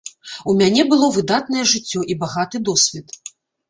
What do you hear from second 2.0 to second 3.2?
і багаты досвед.